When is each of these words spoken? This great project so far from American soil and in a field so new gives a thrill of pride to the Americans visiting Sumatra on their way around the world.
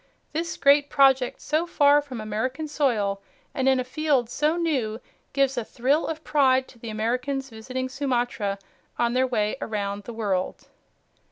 This 0.31 0.57
great 0.57 0.89
project 0.89 1.39
so 1.41 1.67
far 1.67 2.01
from 2.01 2.19
American 2.19 2.67
soil 2.67 3.21
and 3.53 3.69
in 3.69 3.79
a 3.79 3.83
field 3.83 4.31
so 4.31 4.55
new 4.57 4.99
gives 5.31 5.59
a 5.59 5.63
thrill 5.63 6.07
of 6.07 6.23
pride 6.23 6.67
to 6.69 6.79
the 6.79 6.89
Americans 6.89 7.51
visiting 7.51 7.87
Sumatra 7.87 8.57
on 8.97 9.13
their 9.13 9.27
way 9.27 9.57
around 9.61 10.05
the 10.05 10.13
world. 10.13 10.69